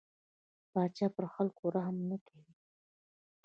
[0.71, 2.51] پاچا پر خلکو رحم نه کوي.